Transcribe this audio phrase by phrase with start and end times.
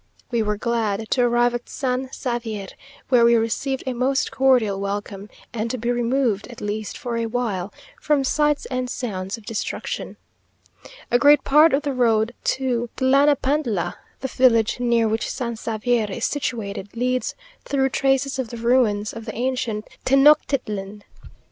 [0.31, 2.69] We were glad to arrive at San Xavier,
[3.09, 7.27] where we received a most cordial welcome, and to be removed, at least for a
[7.27, 10.17] while, from sights and sounds of destruction.
[11.11, 16.25] A great part of the road to Tlanapantla, the village near which San Xavier is
[16.25, 21.03] situated, leads through traces of the ruins of the ancient Tenochtitlan.